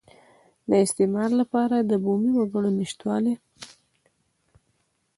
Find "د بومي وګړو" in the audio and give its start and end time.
1.79-2.69